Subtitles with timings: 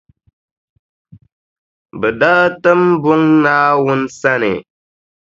[1.99, 4.51] Bɛ daa tim buŋa Naawuni sani.